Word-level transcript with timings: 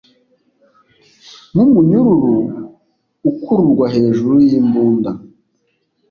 nkumunyururu 1.51 2.35
ukururwa 3.29 3.85
hejuru 3.95 4.33
yimbunda. 4.47 5.11